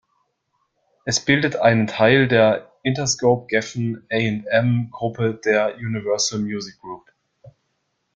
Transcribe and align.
Es 1.05 1.19
bildet 1.23 1.57
einen 1.57 1.85
Teil 1.85 2.27
der 2.27 2.71
Interscope-Geffen-A&M-Gruppe 2.81 5.35
der 5.35 5.75
Universal 5.77 6.39
Music 6.39 6.79
Group. 6.79 7.05